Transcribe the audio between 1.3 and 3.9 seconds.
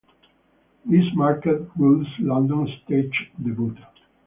Ruehl's London stage debut.